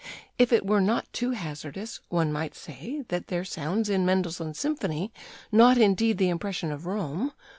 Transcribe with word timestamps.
If 0.39 0.51
it 0.51 0.65
were 0.65 0.81
not 0.81 1.13
too 1.13 1.29
hazardous, 1.33 1.99
one 2.09 2.33
might 2.33 2.55
say... 2.55 3.03
[that] 3.09 3.27
there 3.27 3.45
sounds 3.45 3.87
in 3.87 4.03
Mendelssohn's 4.03 4.57
symphony, 4.57 5.13
not 5.51 5.77
indeed 5.77 6.17
the 6.17 6.29
impression 6.29 6.71
of 6.71 6.87
Rome 6.87 7.33